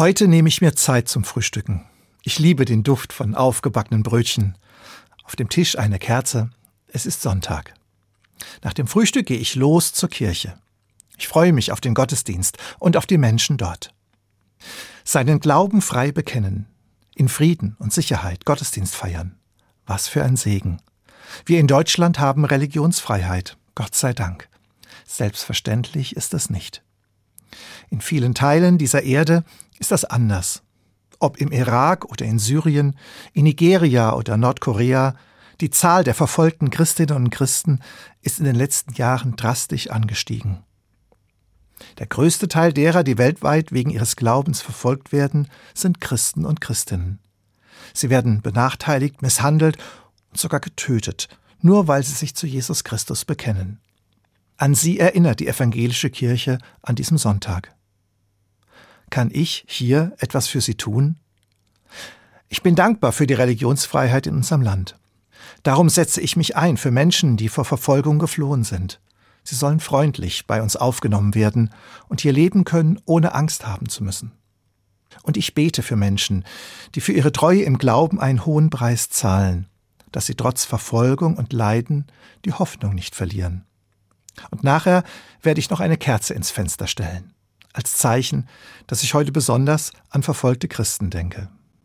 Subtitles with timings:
[0.00, 1.84] Heute nehme ich mir Zeit zum Frühstücken.
[2.22, 4.56] Ich liebe den Duft von aufgebackenen Brötchen.
[5.24, 6.48] Auf dem Tisch eine Kerze.
[6.88, 7.74] Es ist Sonntag.
[8.62, 10.58] Nach dem Frühstück gehe ich los zur Kirche.
[11.18, 13.92] Ich freue mich auf den Gottesdienst und auf die Menschen dort.
[15.04, 16.64] Seinen Glauben frei bekennen,
[17.14, 19.38] in Frieden und Sicherheit Gottesdienst feiern.
[19.84, 20.80] Was für ein Segen.
[21.44, 24.48] Wir in Deutschland haben Religionsfreiheit, Gott sei Dank.
[25.06, 26.82] Selbstverständlich ist es nicht.
[27.90, 29.44] In vielen Teilen dieser Erde
[29.78, 30.62] ist das anders.
[31.18, 32.96] Ob im Irak oder in Syrien,
[33.34, 35.14] in Nigeria oder Nordkorea,
[35.60, 37.80] die Zahl der verfolgten Christinnen und Christen
[38.22, 40.62] ist in den letzten Jahren drastisch angestiegen.
[41.98, 47.18] Der größte Teil derer, die weltweit wegen ihres Glaubens verfolgt werden, sind Christen und Christinnen.
[47.92, 49.76] Sie werden benachteiligt, misshandelt
[50.30, 51.28] und sogar getötet,
[51.60, 53.80] nur weil sie sich zu Jesus Christus bekennen.
[54.56, 57.74] An sie erinnert die evangelische Kirche an diesem Sonntag.
[59.10, 61.16] Kann ich hier etwas für sie tun?
[62.48, 64.96] Ich bin dankbar für die Religionsfreiheit in unserem Land.
[65.62, 69.00] Darum setze ich mich ein für Menschen, die vor Verfolgung geflohen sind.
[69.42, 71.70] Sie sollen freundlich bei uns aufgenommen werden
[72.08, 74.32] und hier leben können, ohne Angst haben zu müssen.
[75.22, 76.44] Und ich bete für Menschen,
[76.94, 79.66] die für ihre Treue im Glauben einen hohen Preis zahlen,
[80.12, 82.06] dass sie trotz Verfolgung und Leiden
[82.44, 83.64] die Hoffnung nicht verlieren.
[84.50, 85.02] Und nachher
[85.42, 87.32] werde ich noch eine Kerze ins Fenster stellen,
[87.72, 88.48] als Zeichen,
[88.86, 91.48] dass ich heute besonders an verfolgte Christen denke.